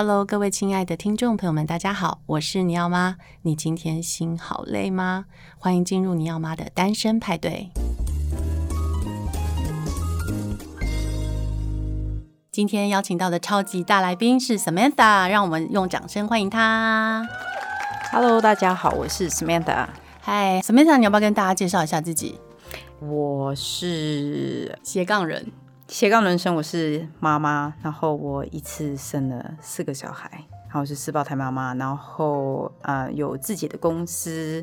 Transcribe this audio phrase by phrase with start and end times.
[0.00, 3.16] Hello，各位亲爱的听众朋友们，大家好，我是尼奥妈。
[3.42, 5.24] 你今天心好累吗？
[5.58, 7.70] 欢迎进入尼奥妈的单身派对。
[12.52, 17.26] 今天邀请到的超级大来宾是 Samantha，让我们用掌声欢迎她。
[18.12, 19.88] Hello，大家好，我是 Samantha。
[20.24, 22.38] Hi，Samantha，你要不要跟大家介绍一下自己？
[23.00, 25.50] 我是斜杠人。
[25.88, 30.30] 斜杠人生，我是妈妈，然后我一次生了四个小孩，
[30.66, 34.62] 然后是四胞胎妈妈，然后啊、呃、有自己的公司，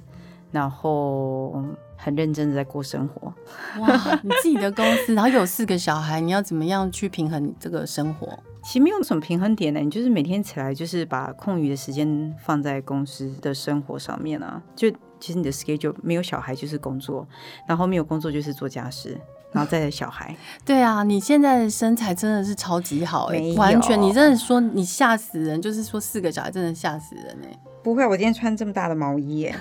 [0.52, 1.64] 然后
[1.98, 3.34] 很认真的在过生活。
[3.80, 8.28] 哇，你自己的公司，然后有四个小孩，你要怎么样去平衡这个生活？
[8.64, 17.28] 其实没有什么平衡点呢，你就是每天起来就是把空余的时间放在公司的生活上面啊，就其实你的 schedule 没有小孩就是工作，
[17.68, 19.20] 然后没有工作就是做家事。
[19.56, 27.60] 然后再有小孩，对啊，你现在的身材真的是超级好哎、欸，完全，你真的说你吓死人，就是说四个小孩真的吓死人哎、欸。
[27.82, 29.56] 不会，我今天穿这么大的毛衣哎。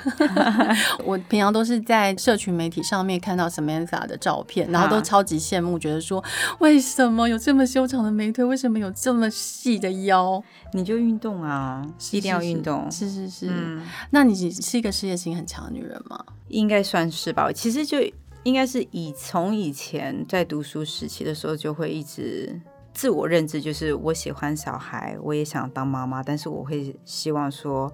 [1.04, 6.24] 我平常都是在社群媒体上面看到 Samantha 的照片，然后都超级羡慕，觉得说
[6.58, 10.42] 为什么有这么修长的美腿，为什么有这么细的腰？
[10.72, 12.90] 你就运动啊，一定要运动。
[12.90, 16.18] 是是是，嗯，那你是一个事业心很强的女人吗？
[16.48, 17.98] 应该算是吧，其实就。
[18.44, 22.60] 应该是以从以前在读书时期的时候，就会一直
[22.92, 27.92] 自我认知，就是我喜欢小孩，我也想当妈妈，但是我会希望说，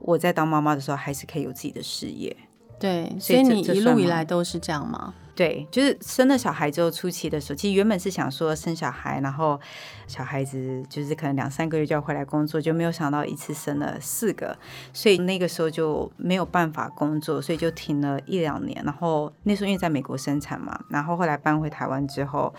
[0.00, 2.34] 我在当妈妈的时候，还是可以有自己的事业。
[2.78, 5.12] 对，所以你一路以来都是这样吗？
[5.40, 9.58] 对，就是生了小孩之后初期的时候，其实原本是想说生小孩，然后
[10.06, 14.54] 小孩子就是可能两三个月就要回来工作，就没有想到一次生了四个，
[14.92, 18.82] 所以那个时候就没有办法工作，所以就停了一两年。
[18.84, 22.52] 然后那时候因为在美国生产嘛，然后后来搬回台湾之后，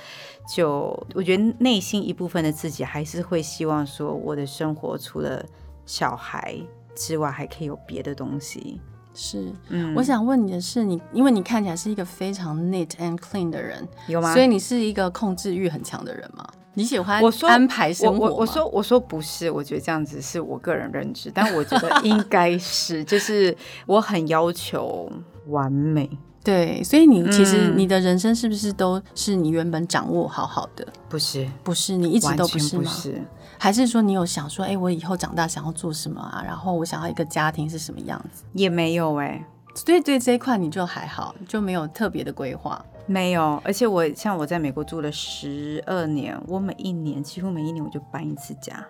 [0.52, 5.46] 就我觉得内心一部分的自己还是会希望说，我的生活除了
[5.86, 6.58] 小孩
[6.96, 8.82] 之外，还可以有别的东西。
[9.14, 14.34] 是，嗯，我想问你的是你，你因为你看起来是一个非常 neat and clean 的人，有吗？
[14.34, 16.47] 所以你是一个控制欲很强的人吗？
[16.74, 25.12] 你喜欢我说安排生活我，我，我说我说不是，我觉得这样子是我个人认知，但我觉得应该是， 就是我很要求
[25.47, 26.09] 完美。
[26.44, 30.88] 对，所以你其实你的人生是不是都是你原本掌握好好的？
[31.07, 32.84] 不是，不是，你一直都不是吗？
[32.84, 33.22] 不是。
[33.59, 36.41] 还是说你有想说，哎、欸，我以后长大想要做什么啊？
[36.44, 38.44] 然后我想要一个家庭是什么样子？
[38.53, 42.84] 也没有哎、欸，所以对这一块你就还好，就没有特别的规划。
[43.06, 48.84] 没有，而且我像我在美国住了十二年，我每一年几乎每一年我就搬一次家。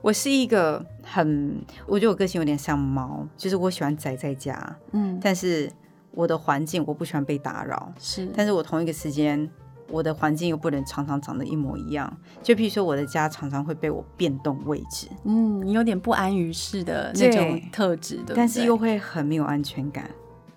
[0.00, 5.70] 我是一个很，我觉得我个性有点像猫，就是我喜欢宅在家，嗯，但是
[6.12, 9.48] 我的环境我不喜欢被打扰，是，但是我同一个时间。
[9.90, 20.04] 我的环境又不能常常长得一模一样，就譬如说我的家常常会被我变动位置，嗯，你有点不安于世的那种特质的，但是又会很没有安全感。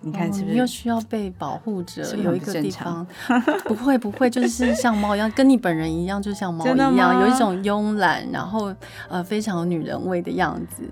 [0.02, 0.54] 你看是不是？
[0.54, 3.06] 哦、又需要被保护着，有一个地方
[3.64, 8.70] 不会不会，就是像猫一样，跟你本人一样，就像猫一样，有一种慵懒，然后
[9.08, 10.82] 呃非常有女人味的样子，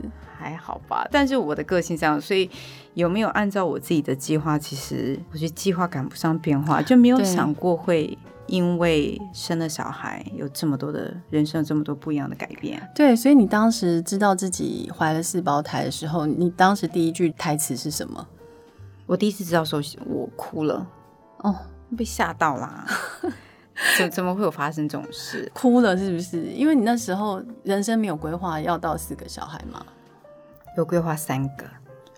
[0.41, 1.07] 还好吧？
[1.11, 2.51] 但是我的个性这样，所以
[2.95, 4.59] 有没有按照我自己的计划？
[4.59, 8.17] 其实我觉得计划赶不上变化，就没有想过会。
[8.47, 12.83] 因为生了小孩，有这么多的人生，有这么多不一样的改变。
[12.97, 18.27] 对，所以你当时知道自己怀了四胞胎的时候，你当时第一句台词是什么？
[19.07, 20.85] 我第一次知道时候，我哭了。
[21.45, 21.55] 哦，
[21.97, 22.85] 被吓到啦！
[23.97, 25.49] 怎怎么会有发生这种事？
[25.55, 26.43] 哭了是不是？
[26.47, 29.87] 因为你那时候人生没有规划要到四个小孩吗？
[30.77, 31.65] 有规划三个。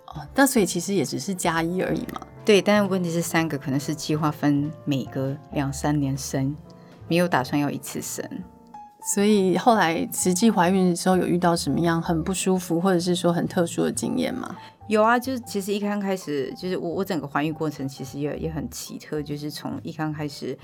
[0.07, 2.21] 哦，那所以其实也只是加一而已嘛。
[2.45, 6.55] 对，但是问题是三个可能是计划分每隔两三年生，
[7.09, 8.25] 没有打算要一次生。
[9.15, 14.57] 所以后来实际怀孕的时候有遇到什么样很不舒服，或者是说很特殊的经验吗？
[14.87, 20.59] 有啊，就是其实一刚开始，就是我我整个怀孕过程其实也也很奇特，就是从一刚开始。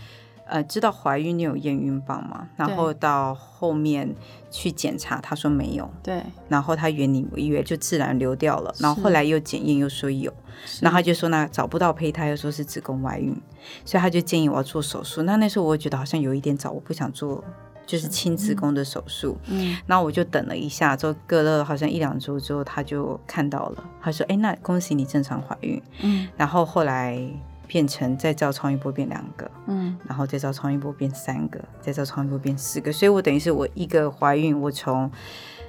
[0.48, 2.48] 呃，知道怀孕你有验孕棒吗？
[2.56, 4.14] 然后到后面
[4.50, 5.88] 去检查，他说没有。
[6.02, 6.22] 对。
[6.48, 10.32] 然后他原以为就自然流掉了，然后后来又检验又说有，
[10.80, 13.36] 然后他就说那找不到胚胎，又说是子宫外孕，
[13.84, 15.22] 所以他就建议我要做手术。
[15.22, 17.44] 那那时候我觉得好像有一点早，我不想做，
[17.84, 19.36] 就是亲子宫的手术。
[19.48, 19.76] 嗯。
[19.86, 26.26] 然后我就等了一下，之后隔了好像一两周之后，他就看到了，他说：“哎，那恭喜你正常怀孕。”嗯。
[26.36, 27.20] 然后后来。
[27.68, 35.08] 变成再照超音波变两个，嗯，然后再照超音波变三个，再照超音波变四个，所以我等于是我一个怀孕，我从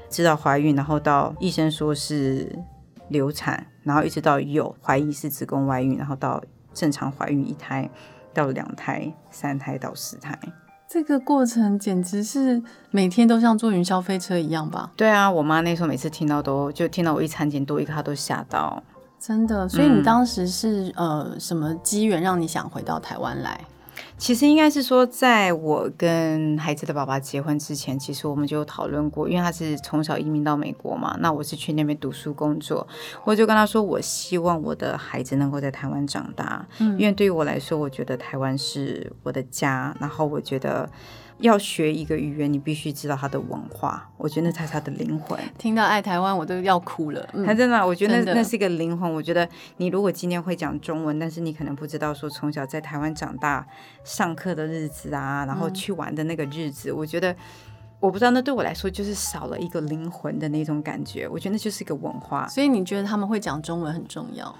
[0.09, 2.57] 知道怀孕，然后到医生说是
[3.09, 6.41] 流产，然后一直到有怀疑是子宫外孕，然后到
[6.73, 7.87] 正常怀孕一胎，
[8.33, 10.39] 到两胎、三胎到四胎，
[10.87, 14.91] 这个过程简直是每天都像坐云霄飞车一样吧？
[14.95, 18.81] 对啊，我妈那时候每次听到都就听到我一产检多一个，她都吓到。
[19.19, 23.59] 真的，所以你当时是、嗯、呃什么机缘让你想回到台湾来？
[24.17, 32.85] 其实应该是说，在我跟孩子的爸爸结婚之前，其实我们就讨论过，因为他是从小移民到美国嘛，那我是去那边读书工作，
[33.23, 40.89] 我就跟他说，我希望我的孩子能够在台湾长大，嗯，因为对于我来说，我觉得台湾是我的家，然后我觉得。
[41.39, 45.39] 要学一个语言，你必须知道它的文化，我觉得那才是它的灵魂。
[45.57, 47.29] 听到爱台湾，我都要哭了。
[47.33, 49.11] 嗯，真的，我觉得那那是一个灵魂。
[49.11, 49.47] 我觉得
[49.77, 53.65] 你如果今天会讲中文，但是你可能不知道说从小在台湾长大，
[54.03, 57.35] 上课的日子啊，然后去玩的那个日子，嗯，我觉得
[57.99, 61.27] 我不知道那对我来说就是少了一个灵魂的那种感觉。
[61.27, 62.47] 我觉得那就是一个文化。
[62.47, 64.53] 所以你觉得他们会讲中文很重要？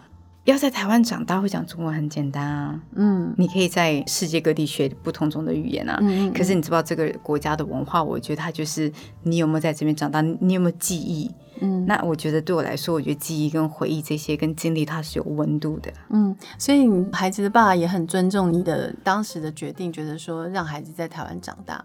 [0.50, 8.92] 要在台湾长大会讲中文很简单啊，嗯，你可以在世界各地学不同种的语言啊，嗯，可是你知道这个国家的文化，我觉得它就是
[9.24, 11.30] 你有没有在这边长大，你有没有记忆，
[11.62, 21.84] 嗯，那我觉得对我来说，我觉得记忆跟回忆这些跟经历它是有温度的，嗯，所以你孩子的爸爸也很尊重你的当时的决定，觉得说让孩子在台湾长大。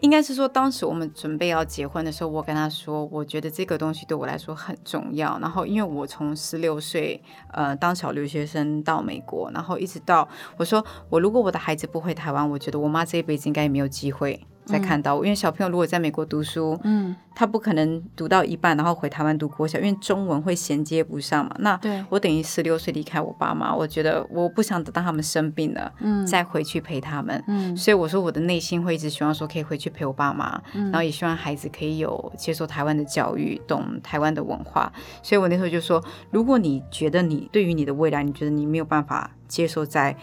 [0.00, 5.38] 应该是说，当时我们准备要结婚的时候，我跟他说，我觉得这个东西对我来说很重要。
[5.40, 7.22] 然后，因为我从十六岁，
[7.52, 14.46] 呃，当小留学生到美国，然后一直到我说，我如果我的孩子不回台湾，我觉得我妈这一辈子应该也没有机会。
[14.66, 21.54] 再看到我，因为小朋友如果在美国读书，嗯，他不可能读到一半然后回台湾读国小，因为中文会衔接不上嘛。
[21.60, 34.92] 那我等于十六岁离开我爸妈，我觉得我不想等到他们生病了，嗯，再回去陪他们，嗯，所以我说我的内心会一直希望说可以回去陪我爸妈，嗯，然后也希望孩子可以有接受台湾的教育，懂台湾的文化。
[35.22, 40.16] 所以我那时候就说，如果你觉得你对于你的未来，你觉得你没有办法接受在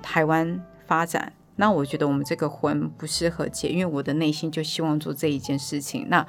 [0.00, 1.32] 台湾发展。
[1.60, 6.06] 那我觉得我们这个婚不适合结，因为我的内心就希望做这一件事情。
[6.08, 6.24] 那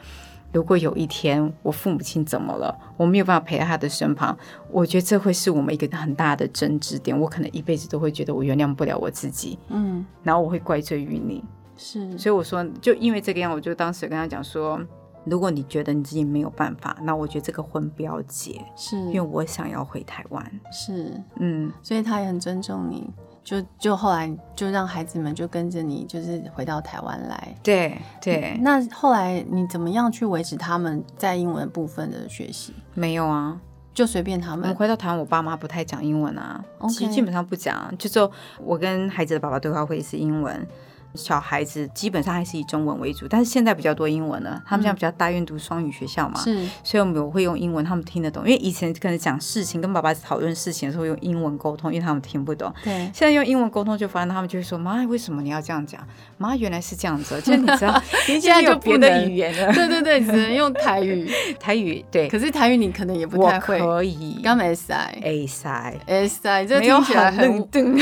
[0.52, 4.36] 如果有一天我父母亲怎么了，我没有办法陪在他的身旁，
[4.72, 7.18] 我觉得这会是我们一个很大的争执点。
[7.18, 11.44] 我可能一辈子都会觉得我原谅不了我自己，嗯，然后我会怪罪于你，
[11.78, 12.18] 是。
[12.18, 14.82] 所以我说，就因为这个样，我就当时跟他讲说，
[15.26, 23.08] 如果你觉得你自己没有办法，那我觉得这个婚不要结，是因为我想要回台湾，是，嗯，所以他也很尊重你。
[23.50, 27.56] 就就后来就让孩子们就跟着你，就是回到台湾来。
[27.64, 28.62] 对对、嗯。
[28.62, 32.76] 那后来你怎么样去维持他们在英文部分的学习？
[32.94, 33.60] 没有啊，
[33.92, 34.70] 就随便他们。
[34.70, 38.32] 我回到台湾，我爸妈不太讲英文啊.其实基本上不讲，就说
[38.64, 40.68] 我跟孩子的爸爸对话会是英文。
[41.16, 44.62] 小孩子基本上还是以中文为主，但是现在比较多英文了。
[44.66, 48.44] 他们现在比较大愿读双语学校嘛，是，所以我们我会用英文，他们听得懂。
[48.44, 52.74] 因为以前可能讲事情跟爸爸讨论事情的时候用英文沟通，因为他们听不懂。
[52.84, 56.02] 对，现在用英文沟通就发现他们就会说：“妈，为什么你要这样讲？
[56.38, 59.74] 妈，原来是这样子。”就是你知道，现在就别的语言了。
[59.74, 61.30] 对对 对，只能用台语。
[61.60, 63.80] 台语对，可是台语你可能也不太会。
[63.80, 64.40] 可以。
[64.44, 64.96] 刚没塞。
[65.22, 65.96] A 塞。
[66.06, 67.98] A 塞，这听起来很笨，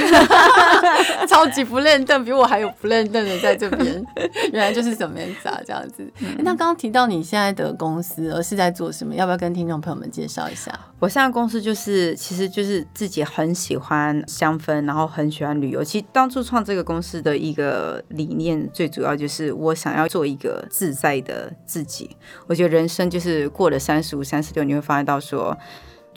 [1.27, 4.05] 超级不认真，比我还有不认真的在这边。
[4.51, 6.09] 原来就是怎么样子啊，这样子。
[6.19, 9.13] 嗯、那刚刚提到你现在的公司，而是在做什么？
[9.15, 10.71] 要不要跟听众朋友们介绍一下？
[10.99, 15.83] 我现在公司就是，其实就是自己很喜欢香氛，然后很喜欢旅游。
[15.83, 22.15] 其实当初创这个公司的一个理念，最主要就是我想要做一个自在的自己。
[22.47, 25.55] 我觉得人生就是过了三十五、三十六，你会发现到说，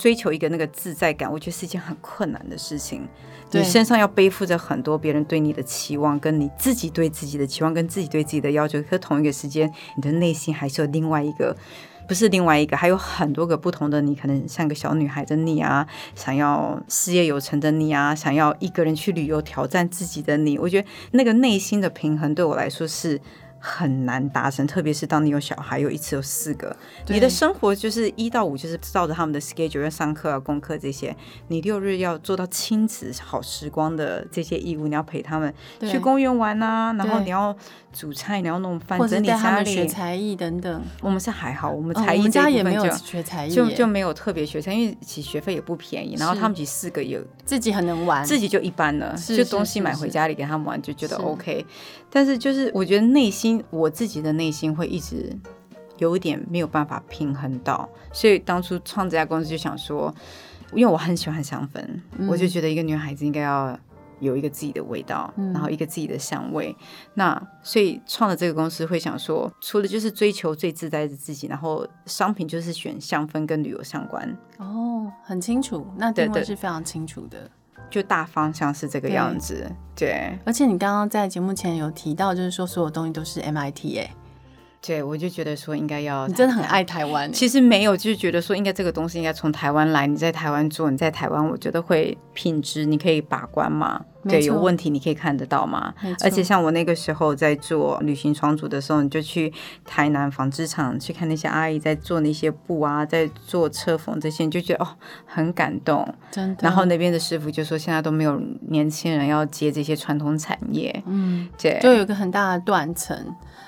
[0.00, 3.06] 追求一个那个自在感，我觉得是一件很困难的事情。
[3.52, 8.82] 你身上要背负着很多别人对你的期望，跟你自己对自己的期望，跟自己对自己的要求。
[8.82, 11.54] 可同一个时间，你的内心还是有另外一个，
[12.08, 14.14] 不是另外一个，还有很多个不同的你。
[14.14, 20.56] 可能像个小女孩的你啊，想要事业有成的你啊，想要一个人去旅游挑战自己的你。
[20.56, 23.20] 我觉得那个内心的平衡对我来说是。
[23.62, 26.74] 很难达成，特别是当你有小孩，有一次有四个，
[27.08, 31.14] 你的生活就是一到五就是照着他们的 schedule 要上课啊、功课这些，
[31.48, 35.52] 你六日要做到亲子好时光的这些义务，你要陪他们
[35.82, 37.54] 去公园玩啊，然后你要
[37.92, 40.82] 煮菜，你要弄饭，整理家里，学才艺等等。
[41.02, 46.16] 我们是还好，我们才艺、哦、家也没有学才艺，就就没有特别学才艺，因为其实学费也不便宜。
[46.18, 51.66] 然后他们其实四个有自己很能玩，自己就一般了，就东西买回家里给他们玩就觉得 OK。
[52.10, 53.62] 但是就是我觉得内心。
[53.70, 55.34] 我自己的内心会一直
[55.98, 60.12] 有一点没有办法平衡到，所以当初创这家公司就想说，
[60.72, 61.80] 因为我很喜欢香氛，
[62.18, 63.78] 嗯、我就觉得一个女孩子应该要
[64.18, 66.74] 有一个自己的味道，嗯、然后一个自己的香味。
[67.14, 74.36] 那所以创了这个公司会想说，除了就是追求最自在的自己，然后商品就是选香氛跟旅游相关。
[74.58, 77.50] 哦，很清楚，那定位是非常清楚的。
[77.90, 79.70] 就大方向是这个样子。
[79.96, 84.10] 对，对而且你刚刚在节目前有提到，就是说所有东西都是 MIT 哎。
[84.82, 87.30] 对，我就觉得说应该要，你真的很爱台湾。
[87.30, 94.02] 其实没有，就是觉得说应该这个东西应该从台湾来，你在台湾做，你在台湾，我觉得会品质你可以把关嘛。
[94.28, 95.94] 对，有问题你可以看得到嘛。
[96.22, 99.52] 而且像我那个时候在做旅行床组的时候，你就去
[99.84, 104.88] 台南纺织厂去看那些阿姨在做那些布啊，在做车缝这些，你就觉得哦
[105.24, 106.06] 很感动。
[106.30, 106.62] 真的。
[106.62, 111.02] 然后那边的师傅就说现在都没有年轻人要接这些传统产业。
[111.06, 113.16] 嗯，对，就有一个很大的断层。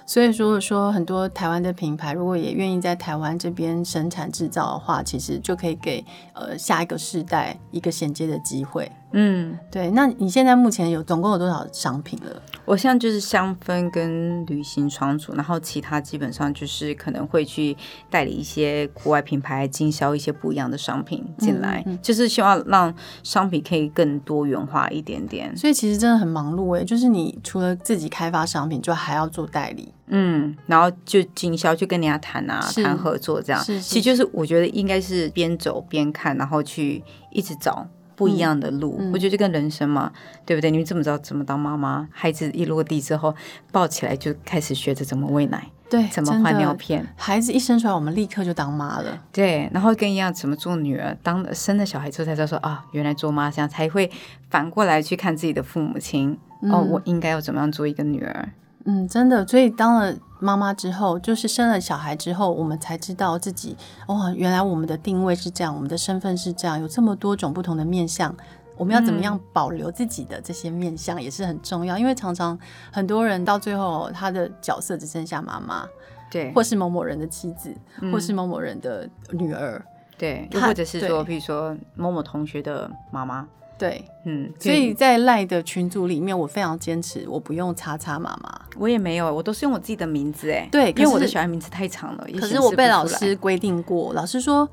[0.04, 6.04] 所以说说很多台湾的品牌，如果也愿意在台湾这边生产制造的话，其实就可以给
[6.34, 8.90] 呃下一个世代一个衔接的机会。
[9.12, 9.90] 嗯，对。
[9.92, 12.42] 那你现在目前有总共有多少商品了？
[12.64, 17.76] 我现在就是香氛跟旅行仓储，然后其他基本上就是可能会去
[18.08, 22.94] 代理一些国外品牌，经销一些不一样的商品进来，嗯嗯、就是希望让
[23.24, 25.54] 商品可以更多元化一点点。
[25.56, 33.60] 所以其实真的很忙碌诶，就是你除了自己开发商品，就还要做代理，嗯，然后就经销，就跟人家谈啊，谈合作这样。
[33.62, 37.86] 是，是，是，其实就是我觉得应该是边走边看，然后去一直找。
[38.22, 40.12] 不一样的路，我觉得就跟人生嘛，
[40.46, 40.70] 对不对？
[40.70, 42.08] 你们怎么知道怎么当妈妈？
[42.10, 43.34] 孩子一落地之后，
[43.70, 47.06] 抱起来就开始学着怎么喂奶，对，怎么换尿片。
[47.16, 49.22] 孩子一生出来，我们立刻就当妈了。
[49.32, 54.10] 对，然后跟一样怎么做女儿，当生了小孩之后才知道说啊，原来做妈这样，才会
[54.48, 56.38] 反过来去看自己的父母亲。
[56.62, 58.48] 嗯、哦，我应该要怎么样做一个女儿？
[58.84, 63.76] 嗯，真的，所以当了妈妈之后，就是生了小孩之后，我们才知道自己，
[64.08, 68.34] 哇、哦，原来我们的定位是这样，我们的身份是这样，有这么多种不同的面相，
[68.76, 72.58] 我们要怎么样保留自己的这些面相也是很重要，嗯、因为常常
[72.90, 75.86] 很多人到最后，他的角色只剩下妈妈，
[76.28, 79.80] 对，或是某某人的妻子，嗯、或是某某人的女儿，
[80.18, 83.46] 对，又或者是说，比如说某某同学的妈妈。
[83.82, 94.68] 对，嗯，所以在赖的群组里面，我非常坚持，我不用叉叉妈妈，我也没有，我都是用我自己的名字，哎，对，因为我的小孩名字太长了，可是我被老师规定过，老师说，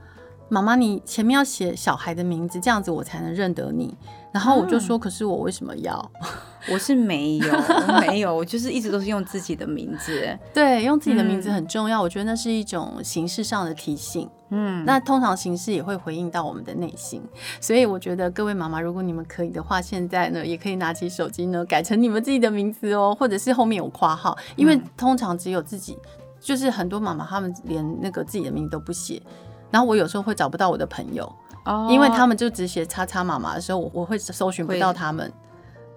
[0.47, 3.97] 妈妈你前面要写小孩的名字，这样子我才能认得你，
[4.31, 6.11] 然后我就说，可是我为什么要？
[6.69, 7.53] 我是没有，
[8.01, 10.37] 没有，我就是一直都是用自己的名字。
[10.53, 14.29] 对，用自己的名字很重要，嗯、我觉得那是一种形式上的提醒。
[14.49, 17.23] 嗯，那通常形式也会回应到我们的内心，
[17.61, 25.97] 所以我觉得各位妈妈，如果你们可以的话，现在呢也可以拿起手机呢改成你们自己的名字哦，或者是后面有括号，因为通常只有自己，
[26.39, 29.21] 就是很多妈妈她们连那个自己的名字都不写，
[29.71, 31.31] 然后我有时候会找不到我的朋友，
[31.65, 35.31] 哦，因为他们就只写叉叉妈妈的时候，我我会搜寻不到他们。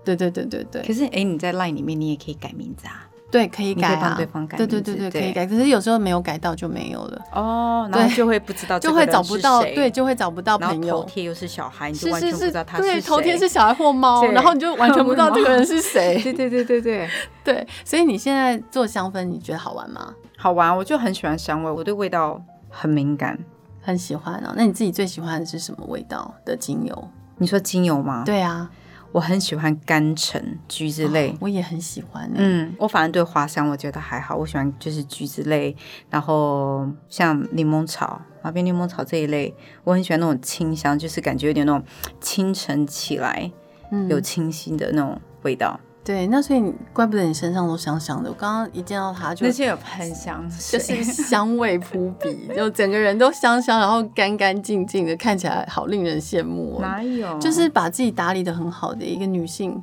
[0.05, 0.83] 对对对对对。
[0.83, 3.09] 可是哎，你在 LINE 里面你也可以改名字啊。
[3.31, 3.99] 对，可以改啊。
[4.03, 4.59] 帮对方改。
[4.59, 5.47] 对对对对，可以改。
[5.47, 7.23] 可是有时候没有改到就没有了。
[7.33, 11.01] 哦，然后就会不知道，就会找不到，对，就会找不到朋友。
[11.01, 12.93] 头贴又是小孩，你就完全不知道他是谁。
[12.93, 16.21] 对，头贴是小孩或猫，然后你就完全不知道这个人是谁。
[16.23, 17.09] 对对对对对
[17.43, 17.67] 对。
[17.87, 20.13] 所以你现在做香氛，你觉得好玩吗？
[20.37, 22.39] 好玩，我就很喜欢香味，我对味道
[22.69, 23.39] 很敏感，
[23.83, 24.55] 很喜欢哦。
[24.57, 27.09] 那你自己最喜欢的是什么味道的精油？
[27.37, 28.23] 你说精油吗？
[28.25, 28.71] 对啊。
[29.11, 32.33] 我很喜欢甘橙、橘子类，哦，我也很喜欢，欸。
[32.37, 35.77] 嗯，我反正对花香我觉得还好，我喜欢就是橘子类，
[36.09, 41.85] 然后像柠檬草、马鞭柠檬草这一类，我很喜欢那种清香，就是感觉有点那种
[42.23, 43.53] 清晨起来，
[43.91, 45.79] 嗯，有清新的那种味道。
[46.05, 48.29] 对，那所以你怪不得你身上都香香的。
[48.29, 56.77] 我刚刚一见到他就那些有喷香，就是香味扑鼻，就整个人都香香，然后干干净净的，看起来好令人羡慕。
[56.77, 57.39] 哦哪有？
[57.39, 59.81] 就是把自己打理的很好的一个女性。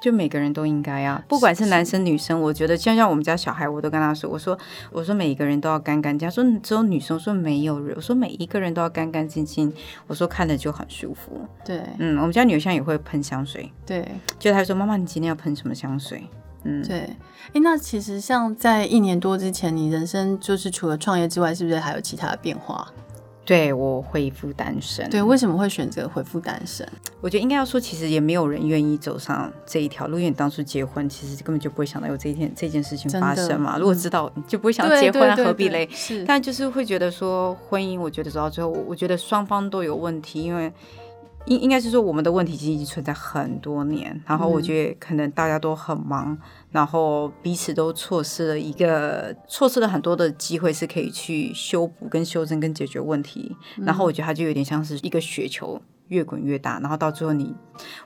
[0.00, 4.58] 就每个人都应该啊，不管是男生女生，我觉得像像我们家小孩，我都跟他说，我说
[4.90, 9.72] 我说每一个人都要干干净他，说只有女生，说没有人，我说每一个人都要干干净净，
[10.06, 11.46] 我说看着就很舒服。
[11.64, 14.06] 对，嗯，我们家女儿现在也会喷香水，对，
[14.38, 16.24] 就她说妈妈，你今天要喷什么香水？
[16.64, 16.98] 嗯，对，
[17.54, 22.86] 哎，那其实像在一年多之前，你人生就是除了创业之外，是不是还有其他的变化？
[23.50, 25.10] 对，我恢复单身。
[25.10, 26.88] 对，为什么会选择恢复单身？
[27.20, 30.18] 我觉得应该要说，其实也没有人愿意走上这一条路。
[30.18, 33.76] 因为你当初结婚，其实根本就不会想到有这一天这件事情发生嘛。
[33.76, 35.88] 如果知道，就不会想结婚，何必嘞？
[35.92, 40.72] 是，但就是会觉得说，婚姻，我觉得走到最后，我觉得双方都有问题，因为。
[41.46, 46.36] 应应该是说，我们的问题其实已经存在很多年，然后我觉得可能大家都很忙，
[46.70, 53.56] 然后彼此都错失了一个错失了很多的机会，是可以去修补、跟修正、跟解决问题。
[53.78, 57.54] 然后我觉得它就有点像是一个雪球，越滚越大，然后到最后你，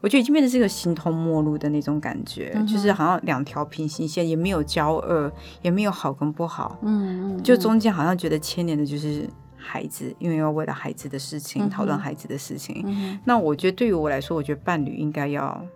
[0.00, 9.28] 我觉得已经变成是一个形同陌路的那种感觉，嗯、就是好像两条平行线，也没有交恶，也没有好跟不好，嗯，嗯，嗯，就中间好像觉得牵连的就是。
[9.64, 12.83] 孩子，因为要为了孩子的事情讨论孩子的事情。
[12.87, 15.66] 嗯、那我觉得对于我来说，我觉得伴侣应该要，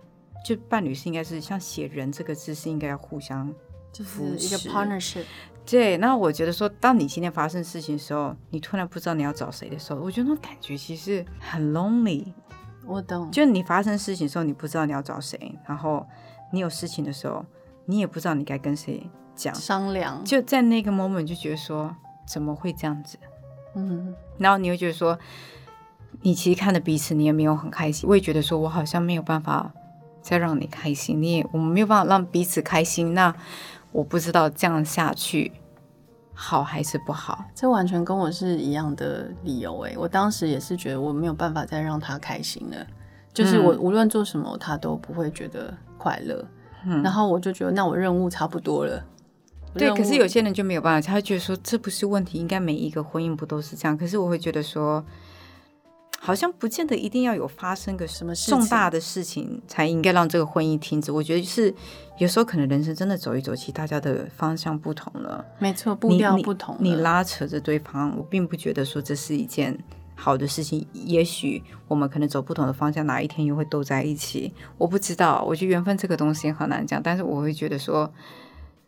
[0.45, 3.51] 就伴侣是应该是像写人这个字是应该要互相
[3.91, 5.23] 就是一个 partnership。
[5.65, 12.25] 对，那我觉得说，当你今天发生事情的时候，你突然不知道你要找谁的时候，我觉得那种感觉其实很 lonely。
[12.85, 16.03] 我懂，就你发生事情的时候，你不知道你要找谁，然后
[16.51, 17.45] 你有事情的时候，
[17.85, 20.23] 你也不知道你该跟谁讲商量。
[20.23, 21.95] 就在那个 moment 就觉得说，
[22.27, 23.19] 怎么会这样子？
[23.87, 25.17] 嗯，然后你会觉得说，
[26.21, 28.09] 你其实看着彼此，你也没有很开心。
[28.09, 29.71] 我也觉得说我好像没有办法
[30.21, 33.13] 再让你开心，你也我们没有办法让彼此开心。
[33.13, 33.33] 那
[33.91, 35.51] 我不知道这样下去。
[36.41, 37.43] 好还是不好？
[37.53, 39.93] 这完全跟我是一样的理由哎！
[39.97, 42.77] 我当时也是觉得我没有办法再让他开心了，
[43.33, 46.45] 就是我无论做什么，他都不会觉得快乐。
[46.85, 49.03] 嗯，然后我就觉得，那我任务差不多了。
[49.73, 53.97] 对，可是有些人就没有办法，他会觉得说这不是问题，应该每一个婚姻不都是这样？
[53.97, 55.03] 可是我会觉得说。
[56.21, 61.13] 好像不见得一定要有发生个什么重大的事情才应该让这个婚姻停止。
[61.13, 61.73] 我觉得是
[62.17, 65.43] 有时候可能人生真的走一走，其实大家的方向不同了。
[65.59, 69.75] 没错，步调不同你，你拉扯着对方，我并不觉得说这是一件
[70.13, 70.85] 好的事情。
[70.91, 75.41] 也许我们可能走不同的方向，哪一天又会斗在一起，我不知道。
[75.47, 78.11] 我觉得缘分这个东西很难讲，但是我会觉得说，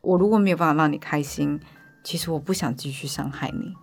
[0.01, 1.59] 我如果没有办法让你开心，
[2.03, 3.73] 其实我不想继续伤害你。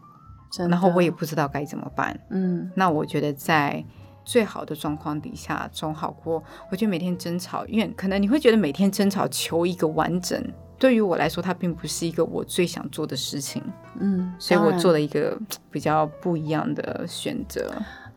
[0.68, 2.18] 然后我也不知道该怎么办。
[2.30, 3.84] 嗯，那我觉得在
[4.24, 6.42] 最好的状况底下，总好过。
[6.70, 10.42] 我觉得每天争吵，因为可能你会觉得每天争吵求一个完整，
[10.78, 13.62] 对于我来说，它并不是一个我最想做的事情。
[14.00, 15.38] 嗯，所以我做了一个
[15.70, 17.70] 比较不一样的选择。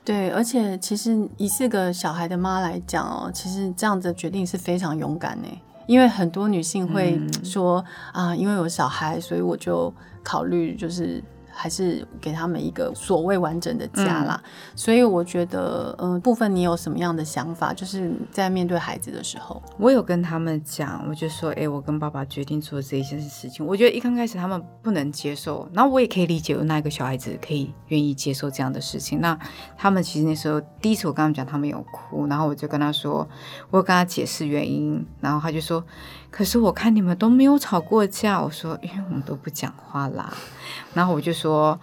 [0.03, 5.48] 对，而且其实以四个小孩的妈来讲哦，其实这样子的决定是非常勇敢的，
[5.91, 7.83] 因为很多女性会说、
[8.13, 9.93] 嗯、啊，因为有小孩，所以我就
[10.24, 11.21] 考虑就是。
[11.61, 17.71] 还是给他们一个所谓完整的家啦，嗯、所以我觉得，嗯、呃，部分你有什么样的想法？
[17.71, 23.63] 就是在面对孩子的时候，我有跟他们讲，我就说，哎、欸，我跟爸爸决定做这一件事情。
[23.63, 29.21] 我觉得一刚开始他们不能接受，然后我也可以理解，有那一个小孩子可以愿意接受这样的事情。
[29.21, 29.37] 那
[29.77, 33.27] 他们其实那时候第一次我跟他们讲，他们有哭，然后我就跟他说，
[33.69, 35.83] 我有跟他解释原因，然后他就说，
[36.31, 38.41] 可是我看你们都没有吵过架。
[38.41, 40.33] 我说，因为我们都不讲话啦。
[40.96, 41.77] 然后我就说：“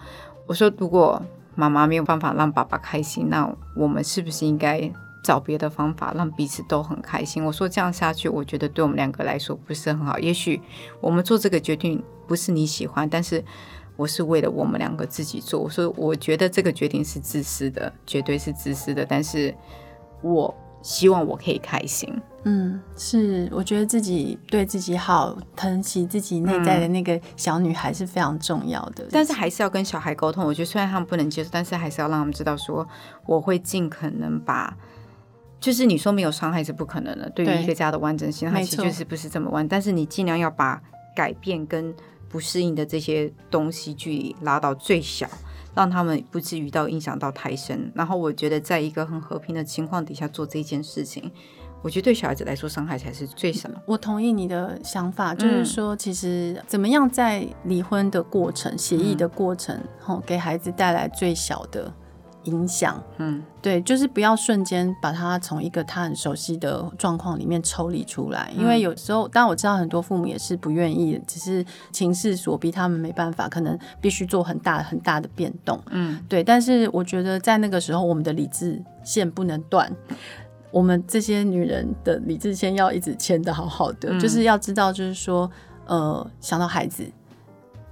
[0.47, 1.21] 我说，如果
[1.53, 4.91] 妈妈没有办法让爸爸开心，那我们是不是应该
[5.23, 10.17] 找别的方法让彼此都很开心？”我说：“这样下去，我觉得对我们两个来说不是很好。
[10.17, 10.59] 也许
[10.99, 13.45] 我们做这个决定不是你喜欢，但是
[13.95, 15.59] 我是为了我们两个自己做。
[15.59, 19.05] 我说，我觉得这个决定是自私的，绝对是自私的。
[19.05, 19.55] 但是
[20.23, 22.13] 我。”希望我可以开心。
[22.43, 29.03] 嗯，是，我觉得自己对自己好，疼惜自己内在的那个小女孩是非常重要的。
[29.03, 30.45] 嗯，但是还是要跟小孩沟通。
[30.45, 32.87] 我觉得虽然他们不能接受，但是还是要让他们知道，说
[33.25, 34.73] 我会尽可能把，
[35.59, 37.29] 就是你说没有伤害是不可能的。
[37.31, 39.67] 对于一个家的完整性，它其实就是不是这么完。
[39.67, 40.81] 但是你尽量要把
[41.13, 41.93] 改变跟
[42.29, 45.27] 不适应的这些东西距离拉到最小。
[45.79, 51.31] 让他们不至于到影响到胎生，然后我觉得在一个很和平的情况底下做这件事情，
[51.81, 53.69] 我觉得对小孩子来说伤害才是最少。
[53.85, 61.93] 我同意你的想法，就是说，其实怎么样在离婚的过程、协议的过程，吼，给孩子带来最小的。
[62.49, 76.43] 影响，嗯，对，就是不要瞬间把他从一个他很熟悉的状况里面抽离出来，因为有时候，当然我知道很多父母也是不愿意，只是情势所逼，他们没办法，可能必须做很大很大的变动，嗯，对。
[76.43, 79.91] 但是我觉得在那个时候，我们的理智线不能断，
[80.71, 85.49] 我们这些女人的理智线要一直牵得好好的，嗯，就是要知道，就是说，
[85.85, 87.05] 呃，想到孩子。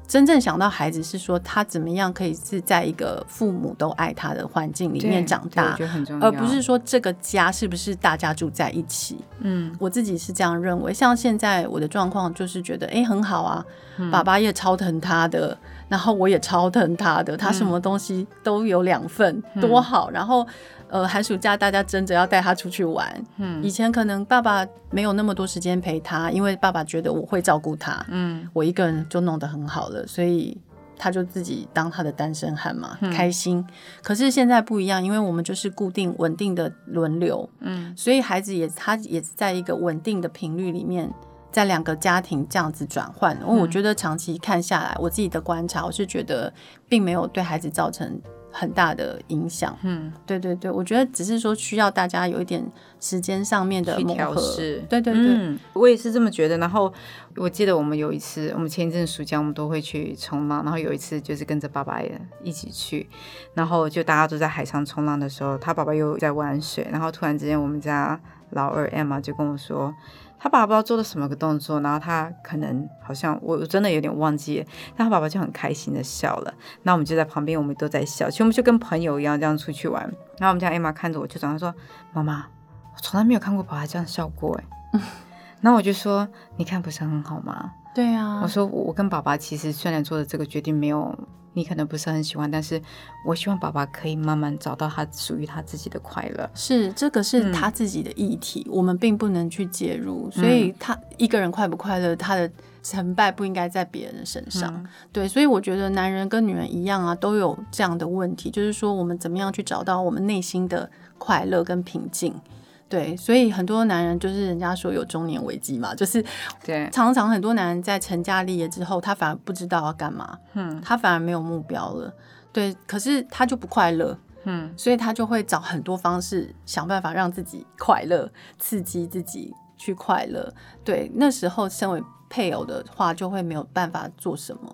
[0.07, 5.77] 真正想到孩子是说他怎么样可以是在一个父母都爱他的环境里面长大，
[6.21, 9.17] 而不是说这个家是不是大家住在一起。
[9.39, 10.93] 嗯，我自己是这样认为。
[10.93, 13.65] 像现在我的状况就是觉得，哎，很好啊，
[13.97, 15.57] 嗯，爸爸也超疼他的，
[15.89, 20.09] 然后我也超疼他的，他什么东西都有两份，嗯，多好。
[20.09, 20.47] 然后。
[20.89, 23.23] 呃，寒暑假大家争着要带他出去玩。
[23.37, 28.05] 嗯，以前可能爸爸没有那么多时间陪他，因为爸爸觉得我会照顾他。
[28.09, 30.57] 嗯，我一个人就弄得很好了，所以
[30.97, 33.65] 他就自己当他的单身汉嘛，嗯，开心。
[34.01, 37.49] 可是现在不一样，因为我们就是固定稳定的轮流。
[37.59, 41.11] 嗯，所以孩子也他也在一个稳定的频率里面
[41.51, 43.37] 在两个家庭这样子转换。
[43.41, 46.53] 因为我觉得长期看下来，我自己的观察，我是觉得
[46.87, 48.19] 并没有对孩子造成。
[48.51, 52.63] 很大的影响，嗯，对对对，我觉得只是说需要大家有一点
[52.99, 54.41] 时间上面的磨合，
[54.89, 56.57] 对对对，嗯，我也是这么觉得。
[56.57, 56.91] 然后
[57.35, 63.07] 我记得我们有一次，我们前一阵暑假我们都会去冲浪，然后有一次就是跟着爸爸也一起去，
[63.53, 68.19] 然后就大家都在海上冲浪的时候，他爸爸又在玩水，然后突然之间我们家
[68.51, 69.93] 老二 Emma 就跟我说。
[70.39, 76.53] 他爸爸不知道做了什么个动作，然后他可能好像我真的有点忘记，但他爸爸就很开心的笑了。
[76.83, 80.03] 那我们就在旁边，我们都在笑，其实我们就跟朋友一样这样出去玩。
[80.37, 81.73] 然后我们家艾玛看着我就转头说
[82.13, 82.45] ：“妈妈，
[82.93, 84.55] 我从来没有看过爸爸这样笑过。”
[84.93, 84.99] 哎，
[85.61, 91.17] 然后我就说：“你看不是很好吗？”对啊，我说我跟爸爸其实虽然做的这个决定没有。
[91.53, 92.79] 你可能不是很喜欢，但是
[93.25, 96.47] 我希望爸爸可以慢慢找到他属于他自己的快乐。
[96.53, 100.29] 是，这个是他自己的议题，嗯、我们并不能去介入。
[100.29, 102.47] 所以他一个人快不快乐，他的
[102.83, 104.71] 成败不应该在别人身上。
[104.71, 112.39] 嗯、对，所以我觉得男人跟女人一样啊，都有这样的问题，就是说我们怎么样去找到我们内心的快乐跟平静。
[112.89, 116.23] 对，所以很多男人就是人家说有中年危机嘛，就是
[116.63, 122.13] 对，常常很多男人在成家立业之后，他反而不知道要干嘛，嗯，他反而没有目标了，
[122.53, 130.53] 对，可是他就不快乐，嗯，所以他就会找很多方式想办法让自己快乐，刺激自己去快乐，
[130.85, 134.73] 对，那时候身为配偶的话就会没有办法做什么，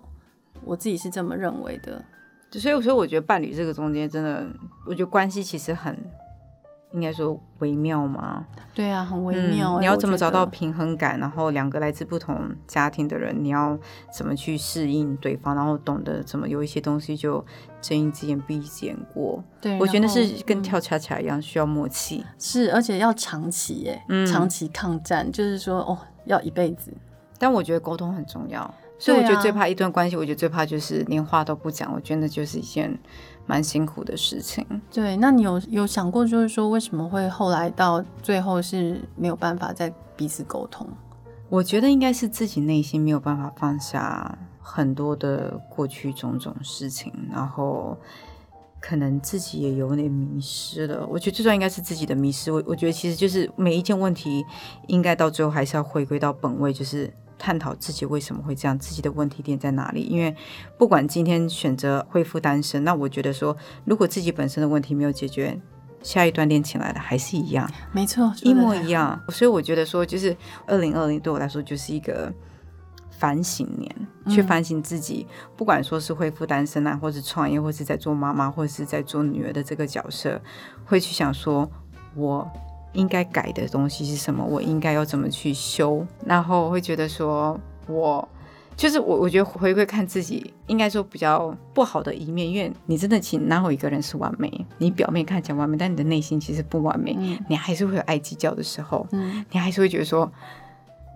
[0.62, 2.00] 我自己是这么认为的，
[2.52, 4.46] 所以所以我觉得伴侣这个中间真的，
[4.86, 5.98] 我觉得关系其实很。
[6.94, 8.46] 应该说微妙吗？
[8.72, 9.74] 对啊，很微妙。
[9.78, 11.18] 嗯，你要怎么找到平衡感？
[11.18, 13.76] 然后两个来自不同家庭的人，你要
[14.16, 15.56] 怎么去适应对方？
[15.56, 17.44] 然后懂得怎么有一些东西就
[17.82, 19.42] 睁一只眼闭一只眼过。
[19.60, 22.24] 对，我觉得是跟跳恰恰一样，嗯，需要默契。
[22.38, 26.92] 是，而且要长期耶，嗯，长期抗战，就是说哦，要一辈子。
[27.38, 31.92] 但我觉得沟通很重要，所以我觉得最怕一段关系，我觉得最怕就是连话都不讲。
[31.92, 32.96] 我觉得那就是一件。
[33.46, 34.64] 蛮辛苦的事情。
[34.92, 40.86] 对，那你有有想过，就是说为什么会后来到最后是没有办法再彼此沟通？
[41.48, 47.96] 我觉得应该是自己内心没有办法放下很多的过去种种事情，然后
[48.80, 51.06] 可能自己也有点迷失了。
[51.06, 52.50] 我觉得最重要应该是自己的迷失。
[52.50, 54.44] 我我觉得其实就是每一件问题，
[54.88, 57.12] 应该到最后还是要回归到本位，就是。
[57.44, 60.00] 探讨自己为什么会这样，自己的问题点在哪里？
[60.04, 60.34] 因为
[60.78, 63.54] 不管今天选择恢复单身，那我觉得说，
[63.84, 65.60] 如果自己本身的问题没有解决，
[66.02, 69.20] 下一段恋情来的还是一样，没错，一模一样。
[69.28, 70.34] 所以我觉得说，就是
[70.66, 72.32] 二零二零对我来说就是一个
[73.10, 73.94] 反省年，
[74.34, 75.26] 去反省自己。
[75.28, 80.40] 嗯、不管说是恢复单身啊，或是创业，或是在做妈妈，或是在做女儿的这个角色，
[80.86, 81.70] 会去想说，
[82.16, 82.50] 我。
[82.94, 84.44] 应该改的东西是什么？
[84.44, 86.04] 我应该要怎么去修？
[86.24, 88.26] 然后我会觉得说，我
[88.76, 94.50] 就是我，我觉得回归看自己，应该说比较不好的一面，因为你真的，其实哪有一个人是完美？
[94.78, 100.30] 你表面看起来完美，但你的内心其实不完美，嗯、你还是会有爱计较的时候，嗯、你还是会觉得说，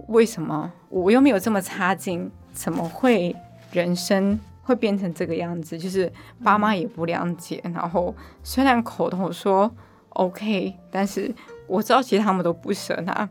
[0.08, 2.30] 为什么我又没有这么差劲？
[2.52, 3.34] 怎么会
[3.72, 5.78] 人生会变成这个样子？
[5.78, 6.12] 就是
[6.42, 9.70] 爸妈也不谅解，然后虽然口头说
[10.10, 11.34] OK，但是。
[11.68, 12.94] 我知道，其实他们都不舍。
[13.06, 13.28] 那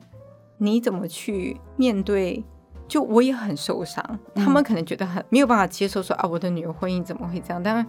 [0.58, 2.43] 你怎么去面对？
[2.88, 4.02] 就我也很受伤，
[4.34, 7.62] 嗯、他们可能觉得很没有办法接受说，说啊，我的女儿婚姻怎么会这样？
[7.62, 7.86] 但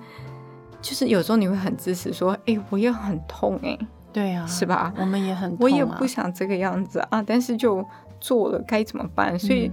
[0.83, 4.93] 就是有时候你会很支持，说，哎、欸，我也很痛、欸，哎，对呀、啊，是吧？
[4.99, 7.87] 我们也很我也不想这个样子啊，但是就
[8.19, 9.39] 做了，该怎么办？
[9.39, 9.71] 所以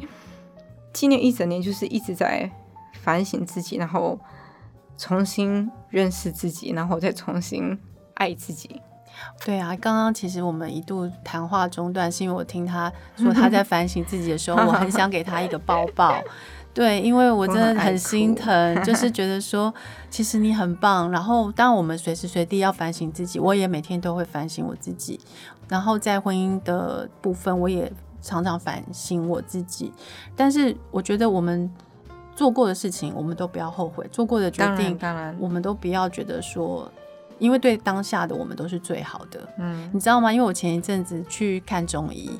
[0.94, 2.48] 今年一整年就是一直在
[2.94, 4.20] 反省自己，然后
[4.96, 7.76] 重新认识自己，然后再重新
[8.14, 8.80] 爱自己。
[9.44, 16.16] 对啊，刚刚其实我们一度谈话中断，是因为我听他说 他在反省自己的时候，我很想给他一个抱抱。
[16.74, 19.74] 对，因为我真的很心疼，就 是觉得说，
[20.10, 21.10] 其实你很棒。
[21.10, 25.18] 然后，当我们随时随地要反省自己，我也每天都会反省我自己。
[25.70, 27.90] 然后，在婚姻的部分，我也
[28.22, 29.94] 常常反省我自己。
[30.36, 31.72] 但是，我觉得我们
[32.36, 36.92] 做过的事情，我们都不要后悔；做过的决定，当然，我们都不要觉得说。
[37.38, 40.32] 因为对当下的我们都是最好的，嗯，你知道吗？
[40.32, 42.32] 因为我前一阵子去看中医，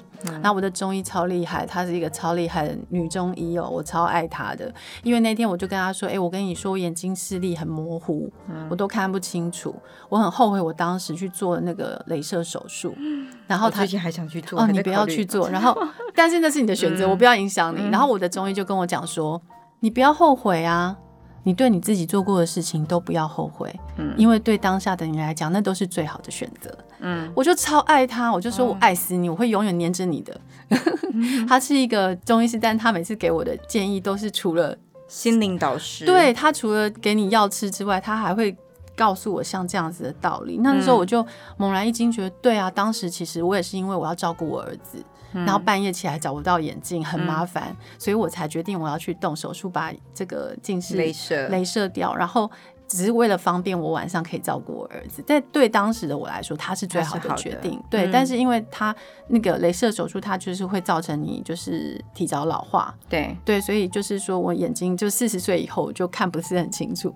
[0.42, 4.74] 那、嗯、我的中医超厉害，她是一个超厉害的女中医哦，我超爱她的。
[5.04, 9.76] 因为那天我就跟她说：“哎、欸，我跟你说，我眼睛视力很模糊，嗯、我都看不清楚，
[10.08, 12.96] 我很后悔我当时去做那个镭射手术。
[13.48, 15.50] ”然后她最近还想去做哦，你不要去做。
[15.50, 15.78] 然后，
[16.16, 17.90] 但是那是你的选择， 嗯、我不要影响你。
[17.90, 19.42] 然后我的中医就跟我讲说
[19.82, 20.98] ：“你不要后悔啊。”
[21.46, 26.76] 你对你自己做过的事情都不要后悔，嗯，因为对当下的你来讲，那都是最好的选择。
[27.00, 30.42] 嗯，我就超爱他，我就说我爱死你，我会永远黏着你的。
[31.48, 34.76] 他是一个中医师，但他每次给我的建议都是除了
[35.08, 38.56] 心灵导师，对，他除了给你药吃之外，他还会
[38.96, 40.58] 告诉我像这样子的道理。
[40.58, 41.26] 那时候我就
[41.58, 52.50] 猛然一惊，觉得对啊，当时其实我也是因为我要照顾我儿子，然后半夜起来找不到眼镜，很麻烦，所以我才决定我要去动手术，把这个近视镭射镭射掉，然后。
[52.88, 57.82] 只是为了方便我晚上可以照顾我儿子，在对当时的我来说，他是最好的决定。
[57.90, 58.96] 对，嗯、但是因为他
[59.28, 62.96] 那个镭射手术，它就是会造成你就是提早老化。
[63.10, 67.12] 对对，所以就是说我眼睛就四十岁以后就看不是很清楚。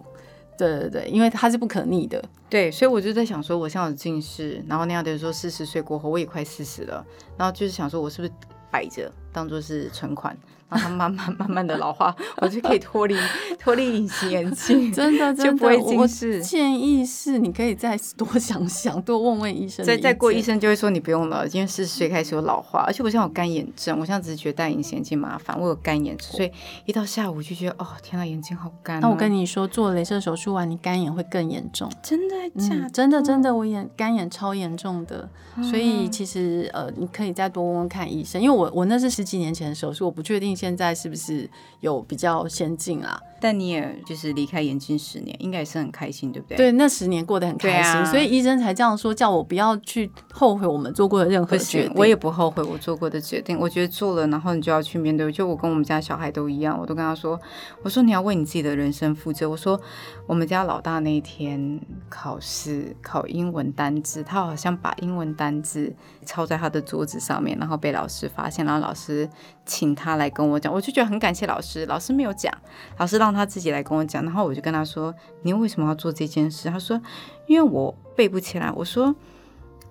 [0.67, 2.21] 对对对，因为它是不可逆的。
[2.49, 7.05] 对，所以我就在想说，我现在有近视，然后那样的说四十岁过后我也快四十了，
[7.37, 8.33] 然后就是想说我是不是
[8.69, 10.37] 摆着当做是存款。
[10.71, 13.15] 然后它慢慢慢慢的老化， 我就可以脱离
[13.57, 16.39] 脱离隐形眼镜，真的，真的就不会近视。
[16.43, 19.83] 建议是你可以再多想想，多问问医生。
[19.83, 26.51] 再再过医生就会说你不用了，因为四十岁开始有老化，而且我现在有干眼症，我现在只是觉得戴隐形眼镜麻烦，我有干眼症，所以
[26.85, 28.99] 一到下午就觉得哦天呐，眼睛好干哦。
[29.01, 31.91] 那我跟你说，做镭射手术完，你干眼会更严重。
[32.03, 32.85] 真的假的？
[32.85, 35.27] 嗯，真的真的，我眼干眼超严重的，
[35.63, 41.49] 所以其实呃，你可以再多问问看医生，因为我我那是十几年前的手术，我不确定现在是不是。
[41.81, 46.57] 有比较先进啦，但你也就是离开眼镜十年，应该也是很开心，对不对？
[46.57, 51.93] 对，那十年过得很开心，啊、所以医生才这样说，叫我不要去后悔我们做过的任何决定。
[51.95, 55.31] 我也不后悔我做过的决定，我觉得做了，然后你就要去面对。
[55.31, 57.39] 就我跟我们家小孩都一样，我都跟他说
[57.81, 59.79] ：“我说你要为你自己的人生负责。”我说
[60.27, 65.93] 我们家老大那一天考试考英文单字，他好像把英文单字
[66.25, 69.29] 抄在他的桌子上面，然后被老师发现，然后老师
[69.65, 71.29] 请他来跟我讲，我就觉得很感。
[71.29, 72.51] 感谢老师，老师没有讲，
[72.97, 75.13] 老师让让他自己来跟我讲，然后我就跟他说
[75.43, 76.99] ：“你为什么要做这件事？”他说
[77.45, 79.15] ：“因为我背不起来。”我说：“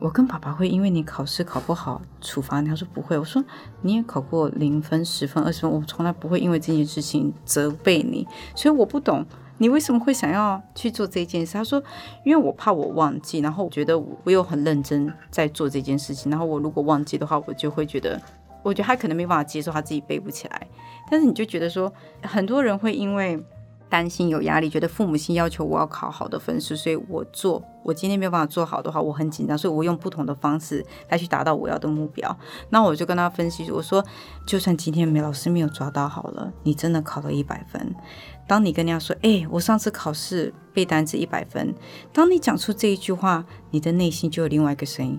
[0.00, 3.44] 我跟爸爸会因为你考试考不好处罚你？”他说：“不会。”我说
[3.82, 9.24] ：“你也考过零分、十分、二十分，我从来不会因为这件事情责备你。”所以我不懂
[9.58, 11.52] 你为什么会想要去做这件事。
[11.52, 11.80] 他说
[12.26, 18.20] ：“因为我怕我忘记，然后我觉得我有很认真在做这件事情，然后我如果忘记的话，我就会觉得。”
[18.64, 20.66] 我觉得他可能没办法接受他自己背不起来，
[21.10, 21.92] 但是你就觉得说，
[22.22, 23.42] 很多人会因为
[23.88, 32.38] 担心有压力，觉得父母亲要求我要考好的分数，所以我做我今天没有办法做好的话，我很紧张，所以我用不同的方式来去达到我要的目标。
[32.68, 34.04] 那我就跟他分析，我说，
[34.46, 37.94] 就算今天没老师没有抓到好了，你真的考了一百分，
[38.46, 41.74] 当你跟人家说，哎，我上次考试背单词一百分，
[42.12, 45.18] 当你讲出这一句话，你的内心就有另外一个声音。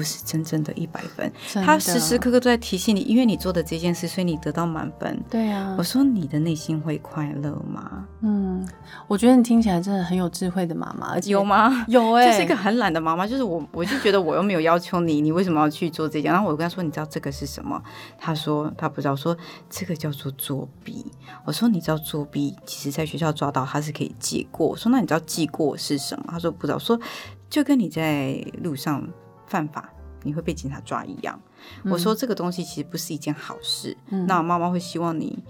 [0.00, 1.30] 不是真正的一百分，
[1.62, 5.22] 他时时刻刻都在提醒你，因为你做的这件事，所以你得到满分。
[5.28, 8.06] 对啊，我说你的内心会快乐吗？
[8.22, 8.66] 嗯，
[9.06, 11.84] 我觉得你听起来真的很有智慧的妈妈，而且有吗？
[11.86, 13.26] 有哎、欸，就是一个很懒的妈妈。
[13.26, 16.32] 就是我，我就觉得我又没有要求你，你为什么要去做这件？
[16.32, 17.78] 然后我跟他说，你知道这个是什么？
[18.16, 19.14] 他说他不知道。
[19.14, 19.36] 说
[19.68, 21.04] 这个叫做作弊。
[21.44, 24.66] 我说你知道作弊，其实在学校抓到他是可以记过。
[24.66, 26.24] 我说那你知道记过是什么？
[26.28, 26.78] 他说不知道。
[26.78, 26.98] 说
[27.50, 29.06] 就跟你在路上。
[29.50, 31.38] 犯法，你会被警察抓一样。
[31.82, 33.94] 嗯、我说这个东西其实不是一件好事。
[34.08, 35.42] 嗯、那妈妈会希望你，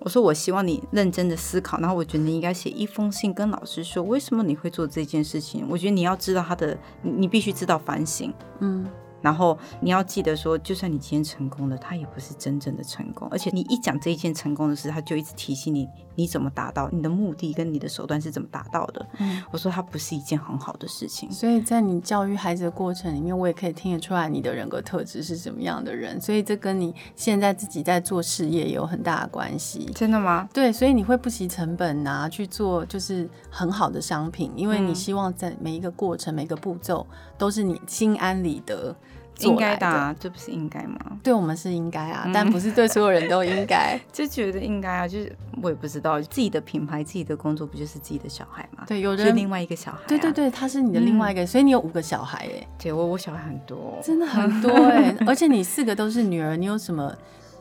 [0.00, 1.78] 我说我希望你认真的思考。
[1.78, 5.66] 然后我觉得你应该写一封信跟老师说，为什么你会做这件事情。
[5.68, 8.32] 我觉得你要知道他的，你必须知道反省。
[8.60, 8.84] 嗯。
[9.22, 13.26] 然后你要记得说，就算你今天成功了，他也不是真正的成功。
[13.30, 19.06] 而且你一讲这一件成功的事，他就一直提醒你，你怎么达到你的目的跟你的手段是怎么达到的。
[19.18, 21.30] 嗯，我说他不是一件很好的事情。
[21.30, 26.20] 所以在你教育孩子的过程里面，我也可以听得出来你的人格特质是什么样的人。
[26.20, 29.88] 所以这跟你现在自己在做事业也有很大的关系。
[29.94, 30.48] 真的吗？
[30.52, 37.06] 对，所以你会不惜成本拿去做就是很好的商品，因为你希望在每一个过程、每个步骤
[37.38, 38.94] 都是你心安理得。
[39.40, 40.98] 应该的、啊，这不是应该吗？
[41.22, 43.98] 对我们是应该啊，嗯、但不是对所有人都应该。
[44.12, 48.84] 就觉得应该啊，就是我也不知道，自己的品牌、自己的工作，不就是自己的小孩吗？
[48.86, 50.04] 对，有人另外一个小孩、啊。
[50.06, 52.66] 对对对，他是你的另外一个，嗯、所以你有五个小孩哎。
[52.78, 57.12] 姐，我我小孩很多，真的很多哎， 而且你四个都是女儿，你有什么？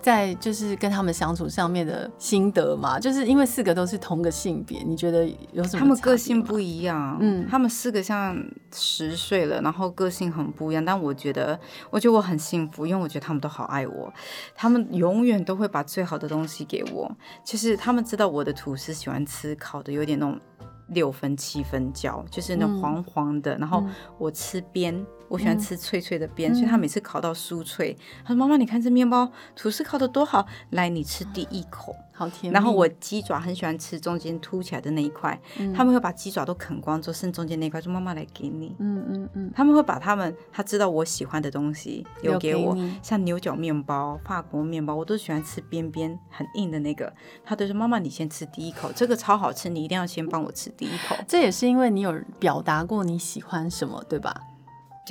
[0.02, 5.80] 在就是跟他们相处上面的心得嘛，就是因为四个都是同个性别，你觉得有什么？
[5.80, 8.36] 他们个性不一样，嗯，他们四个像
[8.74, 10.84] 十岁了，然后个性很不一样。
[10.84, 11.60] 但我觉得，
[11.90, 14.12] 我觉得我很幸福，因为我觉得他们都好爱我，
[14.56, 17.10] 他们永远都会把最好的东西给我。
[17.46, 20.40] 就是他们知道我的吐司喜欢吃烤的，有点那种
[20.88, 23.56] 六分七分焦，就是那黄黄的。
[23.56, 23.84] 嗯、然后
[24.18, 32.54] 我吃边，我喜欢吃脆脆的边，嗯、所以他每次烤到酥脆，他说：“妈妈，你看这面包吐司烤的多好，来，你吃第一口。”好甜。
[32.54, 39.52] 然后我鸡爪很喜欢吃中间凸起来的那一块，嗯、他们会把鸡爪都啃光之后剩中间那块，说：“妈妈来给你。”嗯嗯嗯。
[39.56, 47.12] 他们会把他们他知道我喜欢的东西留给我，给像牛角面包、法国面包，我都喜欢吃边边很硬的那个。
[47.46, 54.36] 他都说：“妈妈，你先吃第一口，这个超好吃，你一定要先帮我吃第一口。”这也是因为你有表达过你喜欢什么，对吧？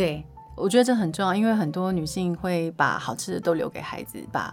[0.00, 0.24] 对，
[0.56, 4.50] 我觉得这很重要，因为很多女性会把好吃的都留给孩子，把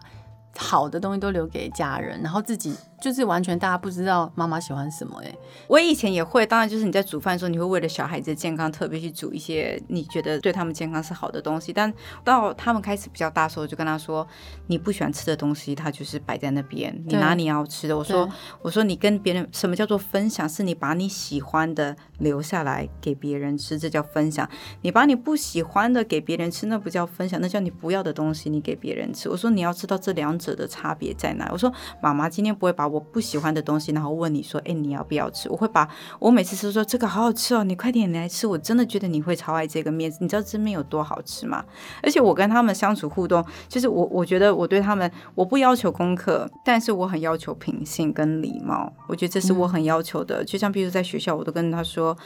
[0.57, 2.75] 好的东西都留给家人，然后自己。
[2.99, 11.71] 就是完全大家不知道妈妈喜欢什么哎、欸，我以前也会，当然就是你在煮饭的时候，你会为了小孩子的健康特别去煮一些你觉得对他们健康是好的东西。
[11.71, 14.27] 但到他们开始比较大的时候，就跟他说，
[14.67, 17.97] 你不喜欢吃的东西，他就是摆在那边，你拿你要吃的。
[17.97, 18.27] 我说
[18.62, 20.47] 我说你跟别人什么叫做分享？
[20.49, 24.49] 是你把你喜欢的留下来给别人吃，这叫分享。
[24.81, 29.29] 你把你不喜欢的给别人吃，那不叫分享，那叫你不要的东西你给别人吃。
[29.29, 31.49] 我说你要知道这两者的差别在哪。
[31.51, 35.88] 我说妈妈今天不会把我不喜欢的东西，然后问你说：“哎，你要不要吃？”我会把
[36.19, 38.47] 我每次都说这个好好吃哦，你快点来吃。
[38.47, 41.63] 我真的觉得你会超爱这个面，你知道这面有多好吃吗？
[42.02, 48.91] 而且我跟他们相处互动，就是我我觉得我对他们，我不要求功课，但是我很要求品性跟礼貌。
[49.08, 50.43] 我觉得这是我很要求的。
[50.43, 52.17] 嗯、就像比如在学校，我都跟他说。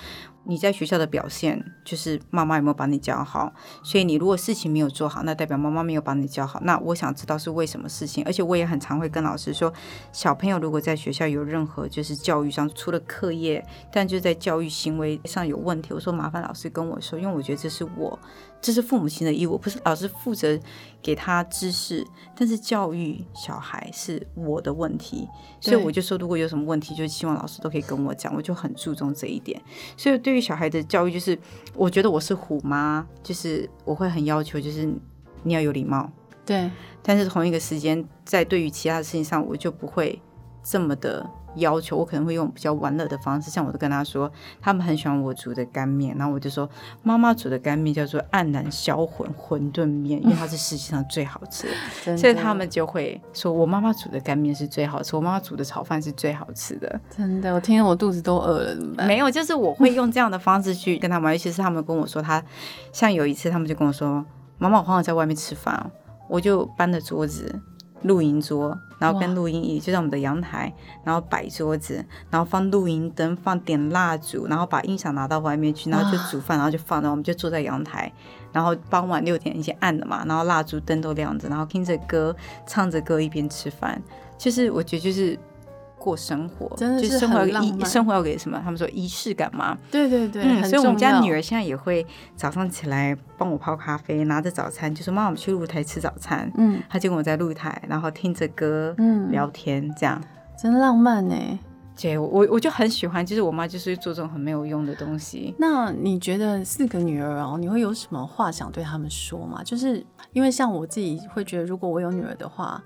[0.43, 3.53] 你在学校的表现，就是妈妈有没有把你教好？
[3.83, 6.59] 所以你如果事情没有做好，那代表妈妈没有把你教好。
[6.63, 9.71] 那我想知道是为什么事情，而且我也很常会跟老师说，
[10.11, 18.19] 小朋友如果在学校有任何就是教育上除了课业，但就在教育行为上有问题，我说麻烦老师跟我说，因为我觉得这是我。
[18.61, 20.55] 这是父母亲的义务，不是老师负责
[21.01, 25.27] 给他知识，但是教育小孩是我的问题，
[25.59, 29.59] 所以我就说，如果有什么问题，就希望老师都可以跟我讲，我就很注重这一点。
[29.97, 31.37] 所以对于小孩的教育，就是
[31.75, 34.87] 我觉得我是虎妈，就是我会很要求，就是
[35.43, 36.09] 你要有礼貌，
[36.45, 36.69] 对，
[37.01, 40.21] 但是同一个时间，在对于其他的事情上，我就不会
[40.63, 41.29] 这么的。
[41.55, 46.69] 要求我可能会用比较玩乐的方式，像我都跟他说，他们很喜欢我煮的干面，然后我就说，
[47.03, 51.67] 妈妈煮的干面叫做黯然销魂馄饨面，因为它是世界上最好吃
[52.05, 56.99] 的，所以他们就会说我妈妈煮的干面是最好吃，我妈妈煮的炒饭是最好吃的。
[57.15, 59.07] 真的，我听我肚子都饿了，怎么办？
[59.07, 62.43] 没有，就是我会用这样的方式去跟他们，尤其是他们跟我说他，
[62.91, 64.23] 像有一次他们就跟我说，
[64.57, 65.91] 妈妈，我好想在外面吃饭，
[66.29, 67.59] 我就搬着桌子。
[68.03, 78.11] 露营桌，然后跟录音椅就在我们的阳台，然后摆桌子，然后放录音灯，放点蜡烛，然后把音响拿到外面去，然后就煮饭，然后就放，然后我们就坐在阳台，
[78.51, 82.35] 然后傍晚六点已经暗了嘛，然后蜡烛灯都亮着，然后听着歌，
[82.65, 84.01] 唱着歌一边吃饭，
[84.37, 85.37] 就是我觉得就是。
[86.01, 88.59] 过生活，真的是就生活生活要给什么？
[88.63, 89.77] 他们说仪式感嘛。
[89.91, 92.03] 对对对，嗯，所以我们家女儿现在也会
[92.35, 96.51] 早上起来帮我泡咖啡，拿着早餐，就说妈妈，我们去露台吃早餐。
[96.57, 100.19] 嗯，她就跟我在露台，然后听着歌，嗯，聊天，这样
[100.59, 101.35] 真浪漫呢。
[102.01, 105.53] 对，我我就很喜欢，就是我妈就是做这种很没有用的东西。
[105.59, 109.61] 那你觉得四个女儿哦，你会有什么话想对他们说吗？
[109.63, 112.81] 就是因为像我自己会觉得，如果我有女儿的话。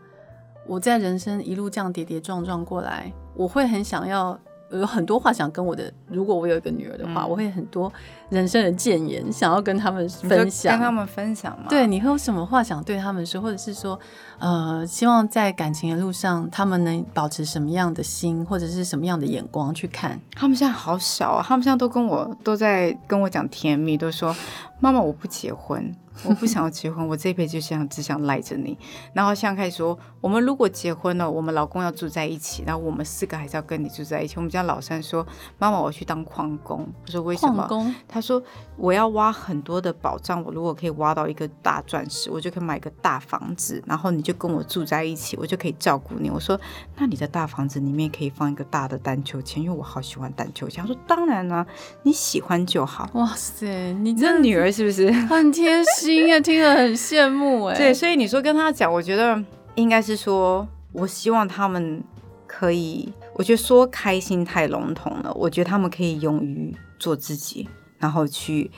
[0.68, 4.38] 我在人生一路这样跌跌撞撞过来，我会很想要
[4.72, 7.92] 有很多话想跟我的，如果我有一个女儿的话，嗯、我会很多
[8.30, 11.66] 人生的谏言想要跟他们分享，跟他们分享吗？
[11.70, 14.00] 对，你会有什么话想对他们说，或者是说，
[14.40, 20.20] 呃，希望在感情的路上，他们能保持什么样的心，或者是什么样的眼光去看？
[20.36, 24.36] 他们现在好小啊，他们现在都跟我都在跟我讲甜蜜，都说
[24.80, 25.96] 妈妈我不结婚。
[26.24, 28.78] 我不想要结婚，我这一辈子就想只想赖着你。
[29.12, 34.36] 然后现在开始说，我们如果结婚了，我们老公要住在一起，然后我们四个还是要跟你住在一起。
[34.38, 35.28] 我们家老三说
[35.60, 37.96] ：“妈妈，我去当矿工。”我说：“为什么？”矿工？
[38.16, 38.42] 他说
[38.80, 46.58] ：“我要挖很多的宝藏，我如果可以挖到一个大钻石，我就可以买个大房子，然后你就跟我住在一起，我就可以照顾你。”我说
[46.96, 51.68] ：“那你的大房子里面可以放一个大的荡秋千，因为我好喜欢荡秋千。”他说：“当然啦，
[52.04, 56.40] 你喜欢就好。”哇塞，你这女儿是不是很贴心啊？
[56.40, 57.78] 听了很羡慕 哎。
[57.78, 59.44] 对，所以你说跟他讲，我觉得
[59.76, 62.02] 应该是说，我希望他们
[62.48, 65.34] 可以，我觉得说开心太笼统了。
[65.34, 67.68] 我觉得他们可以勇于做自己，
[68.06, 68.70] 然后去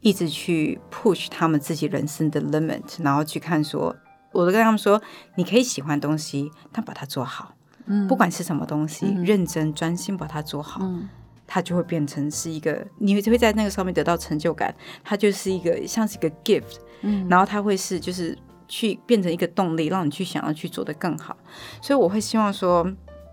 [0.00, 3.96] 一直去 push 他们自己人生的 limit，然后去看说，
[4.30, 5.02] 我都跟他们说，
[5.34, 7.56] 你可以喜欢东西，但把它做好。
[7.86, 10.82] 嗯，不管是什么东西，嗯、认真专心把它做好。
[10.84, 11.08] 嗯
[11.52, 21.36] 它就会变成是一个，你会在那个上面得到成就感，它就是一个像是一个 gift，嗯，然后它会是就是去变成一个动力，让你去想要去做得更好。
[21.82, 22.88] 所以我会希望说，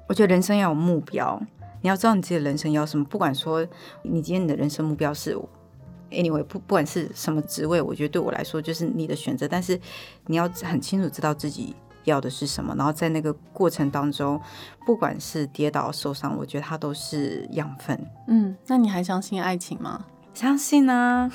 [0.09, 1.39] 我觉得人生要有目标，
[1.81, 3.05] 你要知道你自己的人生要什么。
[3.05, 3.65] 不管说
[4.03, 5.37] 你今天你的人生目标是
[6.09, 9.47] anyway，不不管是什么职位，我觉得对我来说就是你的选择。
[9.47, 9.79] 但是
[10.25, 14.39] 你要很清楚知道自己要的是什么，然后在那个过程当中，
[14.85, 17.99] 不管是跌倒受伤，我觉得它都是养分。
[18.27, 20.05] 嗯，那你还相信爱情吗？
[20.33, 21.31] 相信啊。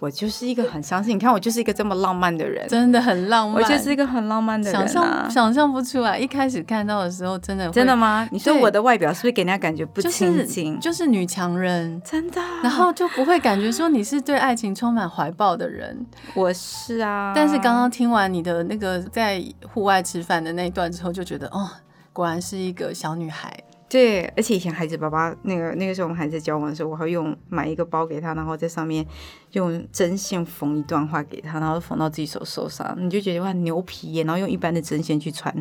[0.00, 3.62] 我就是一个很相信，你看我就是一个这么浪漫的人，真的很浪漫。
[3.62, 6.18] 我就是一个很浪漫的人，啊，想象想象不出来。
[6.18, 8.28] 一开始看到的时候，真的真的吗？
[8.30, 10.78] 你说我的外表是不是给人家感觉不亲近？
[10.80, 12.40] 就是，就是女强人，真的。
[12.62, 16.04] 然后就不会感觉说你是对爱情充满怀抱的人。
[16.34, 19.42] 我是啊，但是刚刚听完你的那个在
[19.72, 21.70] 户外吃饭的那一段之后，就觉得哦，
[22.12, 23.52] 果然是一个小女孩。
[23.94, 29.06] 对，而且以前孩子爸爸那个那个时候我们还在交往的时候，我还用买一个包给他，然后在上面
[29.52, 35.54] 用针线缝一段话给他，然后缝到自己手受伤，你就觉得哇牛皮耶，然后用一般的针线去穿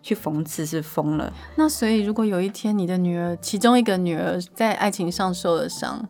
[0.00, 1.30] 去缝刺是疯了。
[1.56, 6.08] 那所以如果有一天你的女儿其中一个女儿在爱情上受了伤。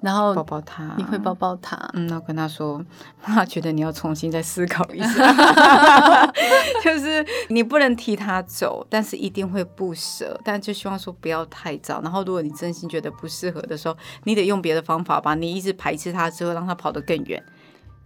[0.00, 2.80] 然后抱抱他，你会抱抱他，嗯，然后跟他说，
[3.26, 6.32] 妈觉得你要重新再思考一下，
[6.84, 12.00] 就是你不能替他走，但是一定会不舍，但就希望说不要太早。
[12.02, 17.42] 然后如果你真心觉得不适合的时候，你得用别的方法吧，你一直排斥他之后，让他跑得更远，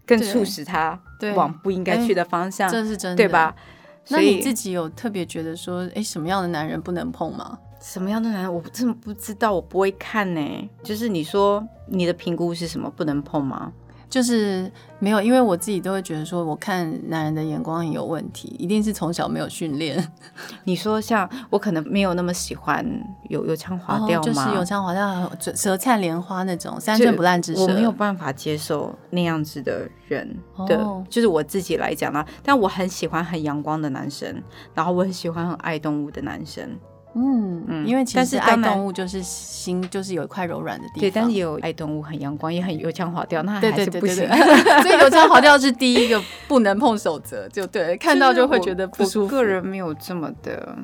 [0.07, 0.99] 更促使他
[1.35, 3.55] 往不应该去的方向，这是真的，对吧？
[4.09, 7.59] 那你自己有特别觉得说，哎，什么样的男人不能碰吗？
[7.81, 10.71] 什么样的男人，我真的不知道，我不会看呢。
[10.83, 13.73] 就是你说你的评估是什么，不能碰吗？
[14.11, 14.69] 就是
[14.99, 20.13] 没有，因为我自己都会觉得说，我看男人的眼光很有问题，一定是从小没有训练。
[20.65, 22.85] 你说像我可能没有那么喜欢
[23.29, 24.27] 有有腔滑调吗？
[24.27, 30.29] 就是有腔滑调、舌灿莲花那种三寸不烂之舌，我没有办法接受那样子的人
[30.67, 32.27] 的，哦、就是我自己来讲啦。
[32.43, 34.43] 但我很喜欢很阳光的男生，
[34.75, 36.69] 然后我很喜欢很爱动物的男生。
[37.15, 41.01] 嗯嗯，因为其实爱动物就是心，就是有一块柔软的地方。
[41.01, 44.27] 对，但是也有爱动物很阳光，也很油腔滑调，那还是不行。
[44.83, 49.35] 所以油腔滑调是第一个不能碰守则，就对，看到就会觉得不舒服。
[49.35, 50.77] 我个人没有这么的。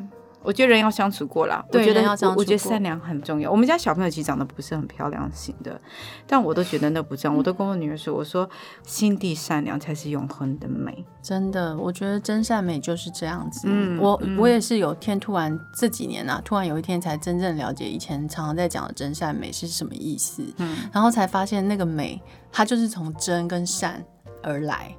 [0.47, 3.51] 我觉得人要相处过啦，对，我觉得要相处，我觉得善良很重要。
[3.51, 5.79] 我们家小朋友其实长得不是很漂亮型的，
[6.25, 7.37] 但我都觉得那不重要。
[7.37, 8.49] 我都跟我女儿说，我说
[8.85, 11.05] 心地善良才是永恒的美。
[11.21, 13.67] 真的，我觉得真善美就是这样子。
[13.69, 20.45] 嗯，我我也是有天突然这几年啊，突然有一天才真正了解以前常常在讲的真善美是什么意思。
[20.59, 22.23] 嗯，然后才发现那个美，
[22.53, 24.01] 它就是从真跟善
[24.45, 24.95] 而来。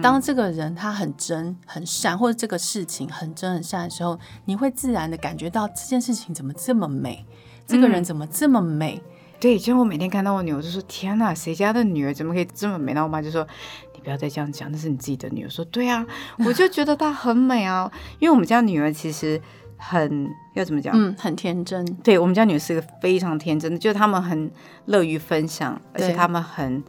[0.00, 7.26] 当这个人他很真很善，或者这个事情很真很善的时候，你会自然的感觉到这件事情怎么这么美，
[7.66, 9.02] 这个人怎么这么美？
[9.04, 9.10] 嗯、
[9.40, 13.44] 对，就我每天看到我女儿，就说：“天哪，谁家的女儿怎么可以这么美？”然后我妈就说
[13.92, 16.06] ：“你不要再这样讲，那是你自己的女儿。”说：“对啊，
[16.46, 19.40] 我就觉得她很美啊，因为我们家女儿其实
[19.76, 20.94] 很要怎么讲？
[20.96, 21.84] 嗯，很天真。
[21.96, 24.48] 对，我们家女儿是一个非常天真的，就是他们很
[24.84, 26.80] 乐于分享，而且他们很。”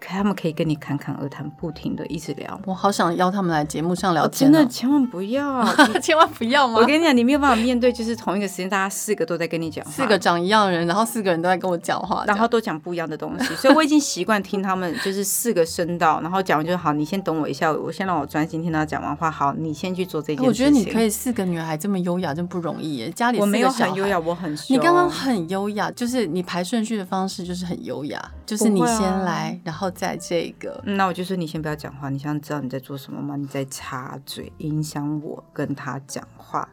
[0.00, 2.60] 他们可以跟你侃侃而谈，不停的一直聊。
[2.64, 4.48] 我好想邀他们来节目上聊天。
[4.48, 5.64] 哦，真的千万不要，
[6.00, 6.80] 千万不要吗？
[6.80, 16.92] 我跟你讲，你没有办法面对，就是同一个时间，大家四个都在跟你讲话，四个长一样的人，然后四个人都在跟我讲话，然后都讲不一样的东西，所以我已经习惯听他们就是四个声道，然后讲完就好。
[16.92, 19.30] 你先等我一下，我先让我专心听他讲完话。
[19.30, 20.48] 好，你先去做这件事情。
[20.48, 23.10] 我觉得你可以四个女孩这么优雅，真不容易耶。
[23.10, 24.76] 家里我没有很优雅，我很凶。
[24.76, 30.80] 你刚刚很优雅，就是你排顺序的方式就是很优雅，就是你先来，然后再这个。
[30.84, 33.36] 嗯，那我就说你先不要讲话，你想知道你在做什么吗？
[33.36, 36.68] 你在插嘴影响我跟他讲话，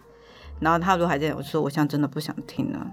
[0.59, 2.87] 然后他如果还在，我说我现在真的不想听了。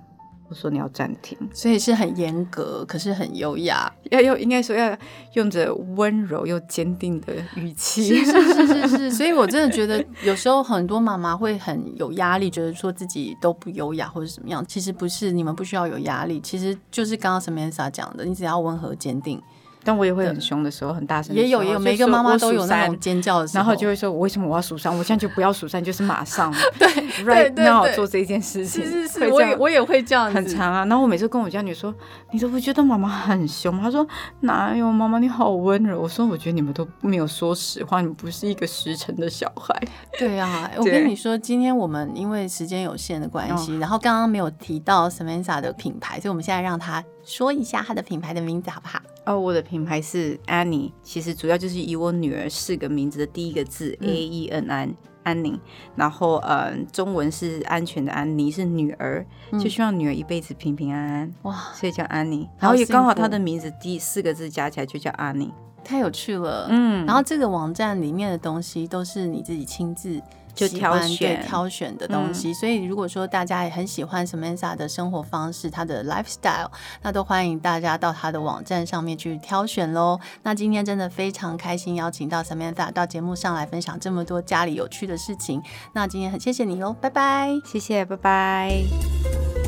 [0.49, 4.95] 我说你要暂停，所以是很严格，可是很优雅，要用应该说要
[5.33, 8.23] 用着温柔又坚定的语气。
[8.23, 14.63] 是是是是是，所以我真的觉得有时候很多妈妈会很有压力，觉得说自己都不优雅或者怎么样。
[14.67, 19.43] 其实不是，你们不需要有压力，其实就是刚刚 Samantha 讲的，你只要温和坚定。
[19.85, 21.35] 但我也会很凶的时候，很大声。
[21.35, 24.97] 也有也有，每个妈妈都有那种尖叫的时候，然后就会说：“我为什么我要数三？
[24.97, 26.53] 我现在就不要数三，就是马上。
[26.79, 26.89] ”对
[27.25, 28.85] ，right now 做这件事情。
[28.85, 30.35] 是是是，我也我也会这样子。
[30.35, 31.95] 很长啊，然后我每次跟我家女说
[32.33, 34.07] ：“你都不觉得妈妈很凶吗？”她说
[34.41, 39.75] ：“哪有妈妈，你好温柔。”我说：“我觉得你们都没有说实话，你们不是一个实诚的小孩。
[40.19, 49.01] ”对啊，我跟你说，今天我们因为时间有限的关系，然后刚刚没有提到 Samantha 的品牌，所以我们现在让她说一下它的品牌的名字，好不好？
[49.25, 55.57] 哦，我的品牌是 Annie，其实主要就是以我女儿四个名字的第一个字、嗯、A E N N 安妮，
[55.95, 61.35] 然后呃，中文是安全的安妮是女儿，嗯、就希望女儿一辈子平平安安。
[61.43, 65.53] 哇，所以叫安妮，然后也刚好她的名字第四个字加起来就叫安妮，
[65.85, 70.21] 太有趣了，嗯，然后这个网站里面的东西都是你自己亲自
[70.55, 72.51] 就挑选挑选的东西。
[72.51, 76.71] 嗯、所以如果说大家也很喜欢 Samantha 的生活方式，她的 lifestyle，
[77.03, 80.19] 那都欢迎大家到她的网站上面去挑选喽。
[80.43, 85.63] 那今天真的非常开心，邀请到 Samantha 到节目上来分享这么多家里有趣的事情。
[85.93, 89.62] 那今天很谢谢你喽，拜拜，谢谢，拜拜。